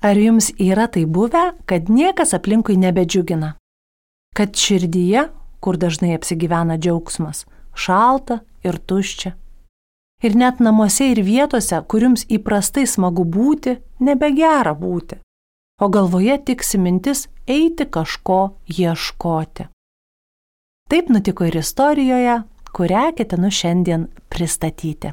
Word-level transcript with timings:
Ar 0.00 0.16
jums 0.16 0.48
yra 0.56 0.86
tai 0.88 1.04
buvę, 1.04 1.52
kad 1.68 1.90
niekas 1.92 2.32
aplinkui 2.32 2.78
nebedžiugina? 2.80 3.54
Kad 4.36 4.56
širdyje, 4.56 5.26
kur 5.60 5.76
dažnai 5.76 6.14
apsigyvena 6.16 6.78
džiaugsmas, 6.80 7.44
šalta 7.76 8.40
ir 8.64 8.78
tuščia. 8.80 9.34
Ir 10.24 10.36
net 10.36 10.60
namuose 10.60 11.10
ir 11.12 11.20
vietose, 11.24 11.82
kur 11.88 12.04
jums 12.04 12.24
įprastai 12.28 12.86
smagu 12.88 13.24
būti, 13.24 13.76
nebegera 14.00 14.72
būti. 14.76 15.20
O 15.80 15.88
galvoje 15.88 16.36
tiksi 16.48 16.80
mintis 16.80 17.26
eiti 17.48 17.84
kažko 17.84 18.40
ieškoti. 18.68 19.68
Taip 20.88 21.08
nutiko 21.08 21.44
ir 21.48 21.60
istorijoje, 21.60 22.42
kurią 22.72 23.10
ketinu 23.16 23.52
šiandien 23.52 24.08
pristatyti. 24.28 25.12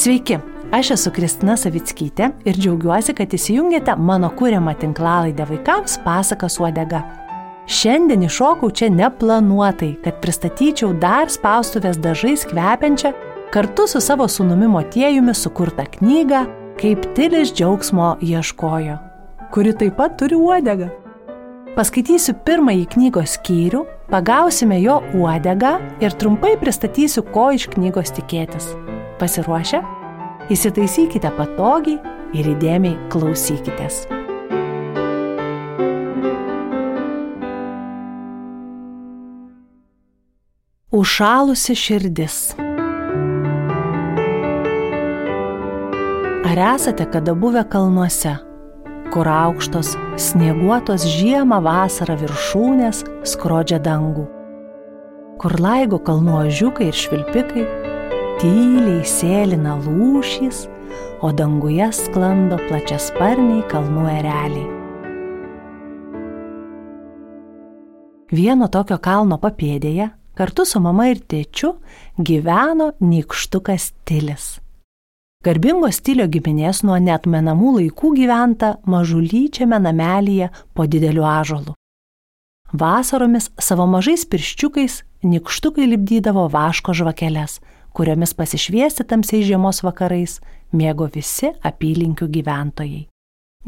Sveiki, 0.00 0.38
aš 0.72 0.94
esu 0.94 1.10
Kristina 1.12 1.58
Savickytė 1.60 2.30
ir 2.48 2.56
džiaugiuosi, 2.56 3.12
kad 3.18 3.34
įsijungėte 3.36 3.92
mano 4.00 4.30
kūriamą 4.32 4.72
tinklalaidę 4.80 5.44
vaikams 5.44 5.98
pasakas 6.00 6.54
uodega. 6.62 7.02
Šiandien 7.68 8.22
iššokau 8.24 8.70
čia 8.72 8.86
neplanuotai, 8.94 9.90
kad 10.00 10.16
pristatyčiau 10.22 10.94
dar 11.02 11.28
spaustuvės 11.28 12.00
dažais 12.00 12.46
kvepiančią 12.48 13.10
kartu 13.52 13.84
su 13.92 14.00
savo 14.00 14.24
sunumi 14.24 14.70
motiejumi 14.72 15.34
sukurtą 15.36 15.84
knygą 15.98 16.46
Kaip 16.80 17.04
Tilis 17.18 17.52
džiaugsmo 17.52 18.14
ieškojo, 18.24 18.94
kuri 19.52 19.74
taip 19.82 19.98
pat 19.98 20.14
turi 20.22 20.38
uodegą. 20.38 20.88
Paskaitysiu 21.74 22.38
pirmąjį 22.46 22.86
knygos 22.94 23.36
skyrių, 23.36 23.84
pagausime 24.08 24.80
jo 24.80 25.02
uodegą 25.12 25.74
ir 26.00 26.16
trumpai 26.16 26.54
pristatysiu, 26.62 27.26
ko 27.36 27.50
iš 27.58 27.68
knygos 27.76 28.16
tikėtis. 28.16 28.72
Pasiruošę? 29.20 29.82
Įsitaisykite 30.48 31.28
patogiai 31.36 31.98
ir 32.32 32.46
įdėmiai 32.54 32.96
klausykitės. 33.12 34.06
Užšalusi 40.96 41.76
širdis. 41.76 42.38
Ar 46.50 46.62
esate 46.74 47.04
kada 47.12 47.36
buvę 47.36 47.66
kalnuose, 47.68 48.32
kur 49.12 49.28
aukštos, 49.28 49.92
snieguotos 50.16 51.04
žiemą 51.04 51.60
vasarą 51.68 52.16
viršūnės 52.24 53.04
skrodžia 53.34 53.78
dangų, 53.84 54.24
kur 55.44 55.60
laigo 55.60 56.00
kalnuo 56.08 56.42
žiūkai 56.48 56.88
ir 56.88 56.98
švilpikai, 57.04 57.68
tyliai 58.40 59.02
sėlina 59.04 59.74
lūšys, 59.84 60.62
o 61.20 61.28
danguje 61.36 61.90
sklando 61.92 62.56
plačiasparniai 62.70 63.66
kalnų 63.68 64.04
ereliai. 64.08 64.68
Vieno 68.32 68.70
tokio 68.72 68.96
kalno 69.02 69.36
papėdėje 69.42 70.06
kartu 70.38 70.64
su 70.64 70.80
mama 70.80 71.10
ir 71.10 71.20
tėčiu 71.20 71.74
gyveno 72.16 72.94
nykštukas 73.04 73.90
Tilis. 74.08 74.46
Garbingo 75.44 75.90
stilio 75.92 76.24
giminės 76.32 76.80
nuo 76.84 76.96
netmenamų 76.96 77.74
laikų 77.76 78.14
gyventa 78.22 78.78
mažulyčiame 78.88 79.82
namelyje 79.84 80.48
po 80.72 80.88
dideliu 80.88 81.26
ažolu. 81.28 81.76
Vasaromis 82.72 83.50
savo 83.60 83.84
mažais 83.90 84.24
pirščiukais 84.24 85.02
nikštukai 85.28 85.90
lipdydavo 85.90 86.46
vaško 86.48 86.94
žvakeles, 86.96 87.58
kuriomis 87.96 88.34
pasišviesti 88.34 89.04
tamsiais 89.04 89.46
žiemos 89.48 89.82
vakarais 89.86 90.38
mėgo 90.72 91.08
visi 91.14 91.52
apylinkių 91.66 92.28
gyventojai. 92.36 93.06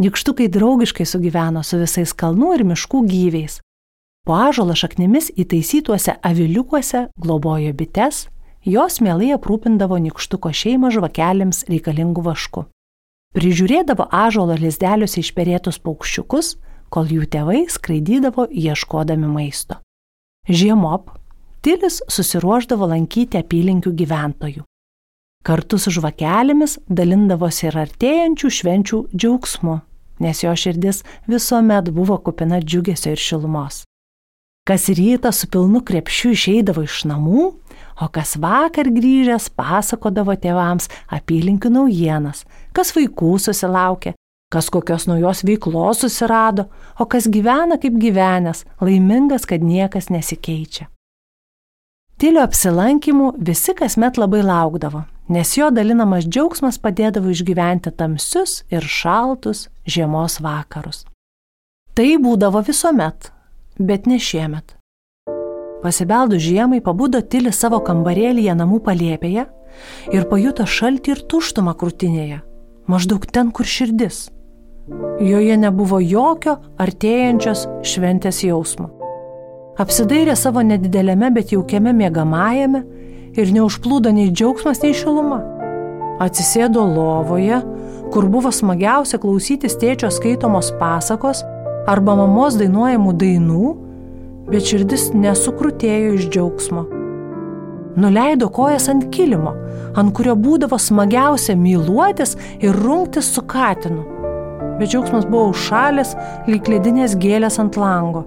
Nikštukai 0.01 0.49
draugiškai 0.49 1.05
sugyveno 1.05 1.63
su 1.63 1.77
visais 1.83 2.15
kalnų 2.17 2.55
ir 2.57 2.65
miškų 2.65 3.03
gyviais. 3.09 3.61
Po 4.25 4.39
ažolo 4.39 4.77
šaknimis 4.79 5.33
įtaisytuose 5.37 6.15
aviliukuose 6.23 7.09
globojo 7.21 7.73
bites, 7.77 8.29
jos 8.65 9.01
mielai 9.03 9.33
aprūpindavo 9.37 9.99
nikštuko 9.99 10.53
šeimą 10.55 10.93
žvakelėms 10.95 11.65
reikalingų 11.69 12.23
vašku. 12.29 12.65
Prižiūrėdavo 13.37 14.07
ažolo 14.13 14.55
lizdeliuose 14.61 15.21
išperėtus 15.21 15.81
paukščiukus, 15.83 16.57
kol 16.93 17.09
jų 17.09 17.27
tėvai 17.33 17.65
skraidydavo 17.73 18.47
ieškodami 18.49 19.29
maisto. 19.29 19.81
Žiemop 20.49 21.11
Tilis 21.63 22.01
susiruoždavo 22.11 22.89
lankyti 22.91 23.39
apylinkių 23.39 23.93
gyventojų. 23.95 24.65
Kartu 25.47 25.79
su 25.79 25.93
žvakelėmis 25.95 26.81
dalindavosi 26.91 27.69
ir 27.69 27.77
artėjančių 27.85 28.49
švenčių 28.57 28.99
džiaugsmu, 29.15 29.77
nes 30.23 30.43
jo 30.43 30.55
širdis 30.59 31.03
visuomet 31.31 31.91
buvo 31.95 32.19
kupina 32.19 32.59
džiugesio 32.59 33.15
ir 33.15 33.23
šilumos. 33.23 33.85
Kas 34.67 34.89
rytą 34.91 35.31
su 35.35 35.47
pilnu 35.51 35.85
krepšiu 35.87 36.33
išeidavo 36.35 36.83
iš 36.87 37.05
namų, 37.11 37.45
o 38.03 38.09
kas 38.11 38.35
vakar 38.43 38.91
grįžęs 38.95 39.49
pasakodavo 39.59 40.35
tėvams 40.39 40.91
apylinkių 41.15 41.73
naujienas, 41.75 42.45
kas 42.75 42.91
vaikų 42.95 43.37
susilaukė, 43.43 44.15
kas 44.55 44.71
kokios 44.71 45.07
naujos 45.11 45.43
veiklos 45.47 46.03
susirado, 46.03 46.67
o 46.99 47.07
kas 47.07 47.31
gyvena 47.31 47.79
kaip 47.83 47.99
gyvenęs, 48.03 48.63
laimingas, 48.83 49.47
kad 49.47 49.63
niekas 49.63 50.11
nesikeičia. 50.15 50.92
Tilio 52.23 52.45
apsilankimų 52.47 53.33
visi 53.43 53.73
kasmet 53.75 54.15
labai 54.15 54.45
laukdavo, 54.47 55.01
nes 55.35 55.57
jo 55.57 55.73
dalinamas 55.75 56.29
džiaugsmas 56.29 56.77
padėdavo 56.79 57.33
išgyventi 57.35 57.91
tamsius 57.99 58.61
ir 58.71 58.87
šaltus 58.87 59.65
žiemos 59.91 60.37
vakarus. 60.45 61.01
Tai 61.99 62.07
būdavo 62.23 62.63
visuomet, 62.63 63.33
bet 63.83 64.07
ne 64.07 64.21
šiemet. 64.23 64.77
Pasibeldų 65.83 66.39
žiemai 66.47 66.79
pabudo 66.87 67.25
Tili 67.27 67.51
savo 67.51 67.83
kambarėlyje 67.83 68.55
namų 68.55 68.79
palėpėje 68.87 69.49
ir 70.15 70.31
pajuto 70.31 70.63
šaltį 70.63 71.17
ir 71.17 71.27
tuštumą 71.27 71.75
krūtinėje, 71.75 72.39
maždaug 72.87 73.27
ten, 73.35 73.51
kur 73.51 73.67
širdis. 73.67 74.29
Joje 75.19 75.59
nebuvo 75.59 75.99
jokio 75.99 76.61
artėjančios 76.79 77.67
šventės 77.83 78.47
jausmo 78.47 79.02
apsidairė 79.81 80.35
savo 80.37 80.63
nedidelėme, 80.67 81.31
bet 81.33 81.53
jaukiame 81.55 81.95
mėgamajame 81.97 82.83
ir 83.39 83.53
neužplūdo 83.57 84.13
nei 84.13 84.31
džiaugsmas, 84.33 84.83
nei 84.85 84.97
šiluma. 84.97 85.41
Atsisėdo 86.23 86.85
lovoje, 86.87 87.63
kur 88.13 88.29
buvo 88.31 88.53
smagiausia 88.53 89.19
klausytis 89.23 89.79
tėčio 89.81 90.11
skaitomos 90.13 90.71
pasakos 90.81 91.41
arba 91.89 92.17
mamos 92.19 92.59
dainuojamų 92.61 93.15
dainų, 93.23 93.71
bet 94.51 94.69
širdis 94.69 95.11
nesukrutėjo 95.17 96.19
iš 96.19 96.29
džiaugsmo. 96.29 96.85
Nuleido 97.97 98.49
kojas 98.53 98.89
ant 98.89 99.09
kilimo, 99.13 99.53
ant 100.01 100.13
kurio 100.17 100.37
būdavo 100.37 100.79
smagiausia 100.81 101.57
myluotis 101.61 102.37
ir 102.61 102.77
rungtis 102.77 103.29
su 103.35 103.45
katinu. 103.45 104.05
Bet 104.79 104.93
džiaugsmas 104.93 105.27
buvo 105.29 105.51
užšalęs, 105.53 106.15
lyg 106.49 106.69
ledinės 106.73 107.17
gėlės 107.21 107.61
ant 107.61 107.77
lango. 107.81 108.25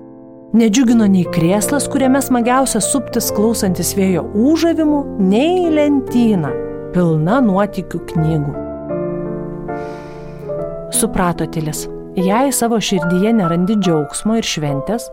Nedžiugino 0.56 1.04
nei 1.12 1.26
krėslas, 1.36 1.84
kuriame 1.92 2.22
smagiausia 2.24 2.80
suptis 2.80 3.26
klausantis 3.36 3.90
vėjo 3.98 4.22
užavimų, 4.40 5.00
nei 5.28 5.66
lentyna, 5.74 6.54
pilna 6.94 7.42
nuotikių 7.44 8.00
knygų. 8.14 8.54
Suprato 10.96 11.50
Tilis, 11.52 11.82
jei 12.16 12.56
savo 12.56 12.80
širdyje 12.80 13.36
nerandi 13.36 13.76
džiaugsmo 13.82 14.38
ir 14.40 14.48
šventės, 14.48 15.10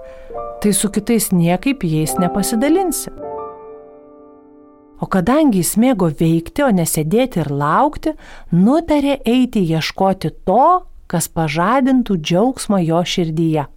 tai 0.62 0.76
su 0.78 0.92
kitais 0.94 1.32
niekaip 1.34 1.82
jais 1.90 2.14
nepasidalinsi. 2.22 3.10
O 5.02 5.10
kadangi 5.10 5.64
jis 5.64 5.74
mėgo 5.74 6.12
veikti, 6.22 6.62
o 6.62 6.70
nesėdėti 6.70 7.42
ir 7.42 7.50
laukti, 7.50 8.14
nutarė 8.54 9.18
eiti 9.26 9.66
ieškoti 9.74 10.36
to, 10.46 10.86
kas 11.10 11.26
pažadintų 11.26 12.22
džiaugsmą 12.22 12.84
jo 12.86 13.02
širdyje. 13.02 13.71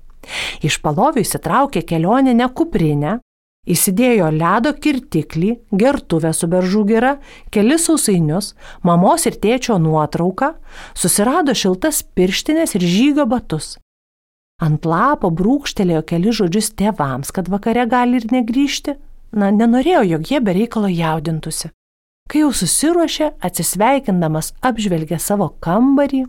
Iš 0.65 0.79
palovių 0.83 1.23
įsitraukė 1.25 1.83
kelioninę 1.87 2.49
kuprinę, 2.57 3.19
įsidėjo 3.65 4.29
ledo 4.33 4.73
kirtiklį, 4.77 5.55
gertuvę 5.73 6.31
su 6.37 6.49
beržų 6.51 6.83
gira, 6.91 7.15
kelis 7.53 7.87
sausainius, 7.89 8.53
mamos 8.85 9.25
ir 9.25 9.39
tėčio 9.41 9.79
nuotrauką, 9.81 10.53
susirado 10.93 11.55
šiltas 11.57 12.03
pirštinės 12.15 12.77
ir 12.77 12.85
žygio 12.85 13.25
batus. 13.29 13.75
Ant 14.63 14.85
lapo 14.87 15.31
brūkštelėjo 15.35 16.05
keli 16.07 16.31
žodžius 16.31 16.71
tėvams, 16.79 17.33
kad 17.35 17.49
vakare 17.51 17.83
gali 17.91 18.21
ir 18.21 18.29
negryžti. 18.31 18.95
Na, 19.35 19.49
nenorėjo, 19.51 20.05
jog 20.13 20.29
jie 20.31 20.39
bereikalo 20.39 20.87
jaudintųsi. 20.87 21.73
Kai 22.31 22.45
jau 22.45 22.53
susiruošė, 22.55 23.33
atsisveikindamas 23.43 24.53
apžvelgė 24.63 25.19
savo 25.19 25.49
kambarį, 25.59 26.23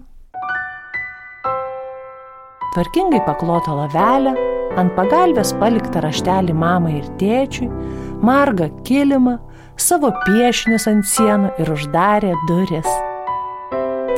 tvarkingai 2.76 3.22
paklotą 3.24 3.72
lavelę, 3.72 4.34
ant 4.76 4.92
pagalbės 4.92 5.54
paliktą 5.56 6.02
raštelį 6.04 6.52
mamai 6.52 6.98
ir 6.98 7.06
tėčiui, 7.16 7.70
margą 8.20 8.68
kilimą, 8.84 9.38
savo 9.80 10.10
piešinius 10.26 10.84
ant 10.90 11.08
sienų 11.08 11.54
ir 11.62 11.70
uždarė 11.72 12.34
duris. 12.50 12.90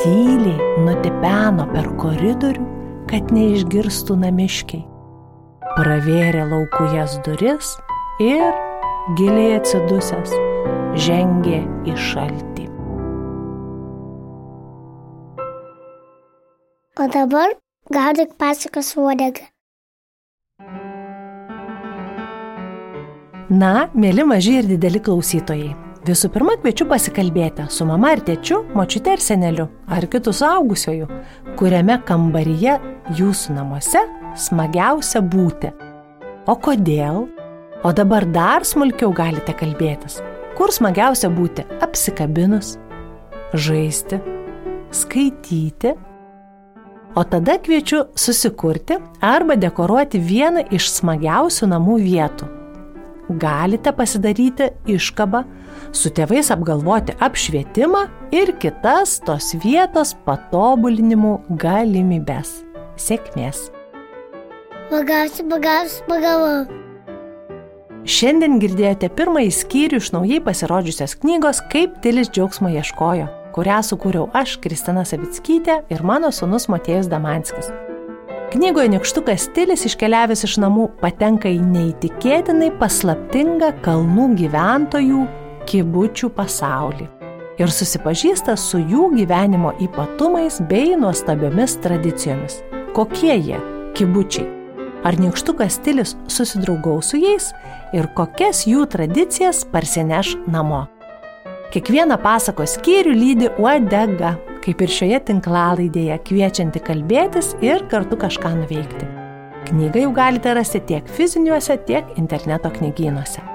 Tyliai 0.03 0.83
nutipeno 0.83 1.69
per 1.71 1.87
koridorių, 2.01 2.65
kad 3.07 3.31
neišgirstų 3.35 4.19
namiškiai. 4.25 4.83
Pravėrė 5.77 6.43
laukujas 6.51 7.15
duris 7.23 7.71
ir, 8.19 8.51
giliai 9.15 9.55
atsidusęs, 9.61 10.35
žengė 11.07 11.63
į 11.87 11.95
šaltį. 12.09 12.67
O 16.99 17.07
dabar 17.07 17.55
gaudyk 17.89 18.35
pasakas 18.37 18.93
uodegą. 18.97 19.47
Na, 23.49 23.89
mėly 23.97 24.25
maži 24.29 24.59
ir 24.59 24.67
dideli 24.69 25.01
klausytojai. 25.01 25.71
Visų 26.05 26.29
pirma, 26.31 26.53
kviečiu 26.61 26.85
pasikalbėti 26.89 27.65
su 27.73 27.85
mama 27.85 28.13
ar 28.13 28.21
tėčiu, 28.25 28.61
močiute 28.77 29.11
ar 29.15 29.21
seneliu, 29.21 29.65
ar 29.89 30.05
kitų 30.09 30.31
suaugusiojų, 30.37 31.07
kuriame 31.59 31.97
kambaryje 32.07 32.77
jūsų 33.17 33.57
namuose 33.57 34.05
smagiausia 34.37 35.21
būti. 35.25 35.73
O 36.49 36.55
kodėl? 36.61 37.25
O 37.83 37.93
dabar 37.95 38.25
dar 38.29 38.65
smulkiau 38.67 39.11
galite 39.15 39.53
kalbėtis. 39.57 40.19
Kur 40.57 40.71
smagiausia 40.75 41.29
būti 41.31 41.65
apsikabinus, 41.81 42.75
žaisti, 43.53 44.21
skaityti. 44.93 45.95
O 47.17 47.23
tada 47.25 47.57
kviečiu 47.57 48.05
susikurti 48.15 48.99
arba 49.21 49.57
dekoruoti 49.57 50.21
vieną 50.21 50.67
iš 50.75 50.91
smagiausių 50.99 51.73
namų 51.73 51.99
vietų 52.05 52.55
galite 53.29 53.93
pasidaryti 53.93 54.69
iškabą, 54.89 55.43
su 55.93 56.09
tėvais 56.13 56.49
apgalvoti 56.53 57.15
apšvietimą 57.21 58.05
ir 58.35 58.53
kitas 58.61 59.19
tos 59.25 59.53
vietos 59.63 60.15
patobulinimų 60.25 61.35
galimybės. 61.61 62.59
Sėkmės. 62.99 63.69
Bagausi, 64.89 65.45
bagausi, 65.47 66.01
pagavau. 66.09 66.65
Šiandien 68.09 68.57
girdėjote 68.61 69.09
pirmąjį 69.13 69.51
skyrių 69.53 69.99
iš 70.01 70.09
naujai 70.15 70.39
pasirodžiusios 70.41 71.13
knygos 71.21 71.59
Kaip 71.69 71.99
Tilis 72.03 72.31
džiaugsmo 72.33 72.71
ieškojo, 72.73 73.27
kurią 73.55 73.81
sukūriau 73.85 74.29
aš, 74.35 74.57
Kristina 74.63 75.05
Savickytė 75.07 75.83
ir 75.91 76.03
mano 76.05 76.31
sunus 76.35 76.69
Matėjus 76.71 77.09
Damanskis. 77.11 77.69
Knygoje 78.49 78.89
Nikštukas 78.95 79.45
stilius 79.45 79.85
iškeliavęs 79.85 80.41
iš 80.47 80.57
namų 80.63 80.87
patenka 81.03 81.51
į 81.53 81.59
neįtikėtinai 81.61 82.71
paslaptingą 82.79 83.75
kalnų 83.85 84.31
gyventojų 84.39 85.21
kibučių 85.69 86.31
pasaulį 86.33 87.05
ir 87.59 87.73
susipažįsta 87.75 88.55
su 88.57 88.79
jų 88.81 89.11
gyvenimo 89.17 89.75
ypatumais 89.83 90.61
bei 90.71 90.95
nuostabiomis 90.97 91.77
tradicijomis. 91.83 92.61
Kokie 92.95 93.35
jie 93.35 93.59
kibučiai? 93.97 94.47
Ar 95.05 95.15
Nikštukas 95.19 95.77
stilius 95.77 96.15
susidraugaus 96.27 97.13
su 97.13 97.19
jais 97.21 97.51
ir 97.95 98.09
kokias 98.17 98.65
jų 98.67 98.87
tradicijas 98.91 99.61
parsineš 99.71 100.35
namo? 100.47 100.87
Kiekvieną 101.69 102.15
pasakos 102.17 102.71
skyrių 102.79 103.11
lydi 103.13 103.49
uodega, 103.61 104.31
kaip 104.63 104.79
ir 104.81 104.89
šioje 104.89 105.19
tinklalaidėje, 105.27 106.15
kviečianti 106.25 106.81
kalbėtis 106.81 107.51
ir 107.61 107.83
kartu 107.91 108.17
kažką 108.17 108.55
nuveikti. 108.63 109.05
Knygą 109.67 110.01
jau 110.01 110.15
galite 110.17 110.55
rasti 110.57 110.81
tiek 110.89 111.05
fiziniuose, 111.13 111.77
tiek 111.85 112.09
interneto 112.17 112.73
knygynuose. 112.73 113.45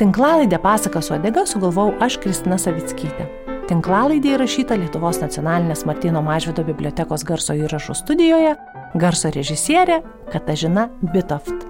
Tinklalaidę 0.00 0.62
pasaką 0.64 1.04
su 1.04 1.12
odega 1.18 1.44
sugalvojau 1.44 1.92
aš 2.08 2.16
Kristina 2.24 2.56
Savickytė. 2.56 3.28
Tinklalaidė 3.68 4.32
įrašyta 4.38 4.80
Lietuvos 4.80 5.20
nacionalinės 5.20 5.84
Martino 5.84 6.24
Mažvido 6.24 6.64
bibliotekos 6.64 7.26
garso 7.28 7.52
įrašų 7.52 8.00
studijoje, 8.00 8.56
garso 8.96 9.36
režisierė 9.36 10.00
Katažina 10.32 10.88
Bitoft. 11.04 11.65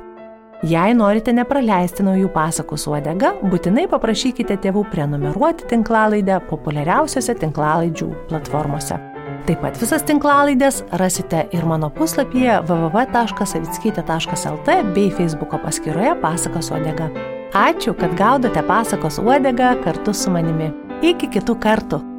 Jei 0.65 0.95
norite 0.97 1.35
nepraleisti 1.37 2.01
naujų 2.07 2.31
pasakų 2.33 2.79
su 2.81 2.95
odega, 2.97 3.35
būtinai 3.45 3.85
paprašykite 3.93 4.57
tėvų 4.65 4.87
prenumeruoti 4.89 5.69
tinklalaidę 5.69 6.39
populiariausiose 6.49 7.37
tinklalaidžių 7.43 8.09
platformose. 8.31 8.97
Taip 9.47 9.61
pat 9.63 9.77
visas 9.79 10.03
tinklalaidės 10.09 10.81
rasite 10.97 11.45
ir 11.55 11.65
mano 11.69 11.91
puslapyje 11.93 12.57
www.savickytė.lt 12.67 14.69
bei 14.97 15.13
Facebook'o 15.13 15.61
paskyroje 15.63 16.17
Pasakos 16.25 16.73
uodega. 16.73 17.13
Ačiū, 17.53 17.93
kad 18.01 18.17
gaudote 18.17 18.63
pasakos 18.67 19.21
uodegą 19.21 19.77
kartu 19.85 20.17
su 20.17 20.33
manimi. 20.33 20.73
Iki 21.05 21.27
kitų 21.37 21.55
kartų. 21.61 22.16